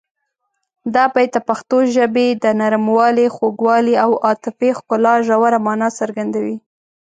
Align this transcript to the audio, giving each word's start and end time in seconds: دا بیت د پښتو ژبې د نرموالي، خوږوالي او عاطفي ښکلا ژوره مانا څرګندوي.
دا 0.93 1.05
بیت 1.13 1.29
د 1.33 1.37
پښتو 1.49 1.77
ژبې 1.95 2.27
د 2.43 2.45
نرموالي، 2.61 3.27
خوږوالي 3.35 3.95
او 4.03 4.11
عاطفي 4.25 4.69
ښکلا 4.77 5.15
ژوره 5.27 5.59
مانا 5.65 5.89
څرګندوي. 5.99 6.57